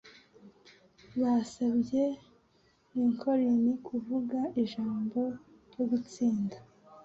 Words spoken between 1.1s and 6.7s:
Basabye Lincoln kuvuga ijambo ryo gutsinda.